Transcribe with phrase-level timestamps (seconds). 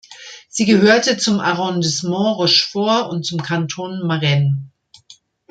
[0.49, 4.55] Sie gehörte zum Arrondissement Rochefort und zum Kanton Marennes.